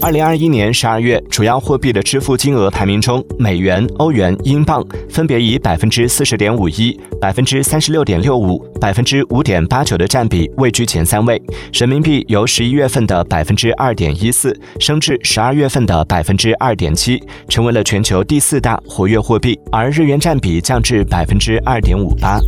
[0.00, 11.40] 二零二一年十二月主要货币的支付金额排名中美元欧元英镑分别以百分之四十点五一百分之三十六点六五百分之五点八九的占比位居前三位。
[11.72, 22.38] 人民币由十一月份的百分之二点一四升至十二月份的百分之二点七成为了全球第四大活跃货币而日元占比降至百分之二点五八。